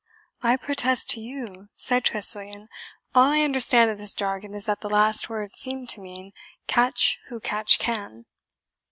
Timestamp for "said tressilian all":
1.75-3.29